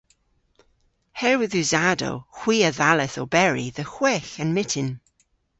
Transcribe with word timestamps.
Herwydh 1.19 1.55
usadow 1.63 2.17
hwi 2.37 2.57
a 2.69 2.71
dhalleth 2.77 3.17
oberi 3.23 3.67
dhe 3.75 3.85
hwegh 3.93 4.33
a'n 4.41 4.49
myttin. 4.55 4.89